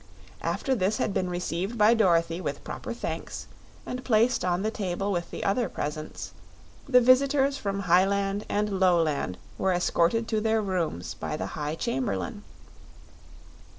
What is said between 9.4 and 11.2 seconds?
were escorted to their rooms